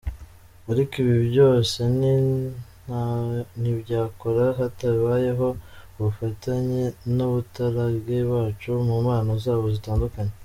Ariko 0.71 0.93
ibi 1.03 1.17
byose 1.29 1.79
ntibyakora 3.61 4.45
hatabayeho 4.59 5.47
ubufatanye 5.97 6.83
n’abaturage 7.15 8.15
bacu 8.31 8.69
mu 8.87 8.95
mpano 9.05 9.31
zabo 9.43 9.65
zitandukanye”. 9.75 10.33